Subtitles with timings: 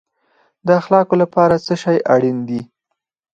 [0.65, 2.61] د اخلاقو لپاره څه شی اړین دی؟